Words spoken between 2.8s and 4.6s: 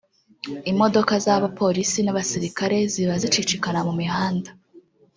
ziba zicicikana mu mihanda